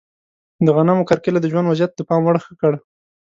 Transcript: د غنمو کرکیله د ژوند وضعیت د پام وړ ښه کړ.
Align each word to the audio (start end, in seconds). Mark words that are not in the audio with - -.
د 0.65 0.67
غنمو 0.75 1.07
کرکیله 1.09 1.39
د 1.41 1.45
ژوند 1.51 1.67
وضعیت 1.69 1.91
د 1.95 1.99
پام 2.09 2.21
وړ 2.23 2.35
ښه 2.43 2.53
کړ. 2.61 2.73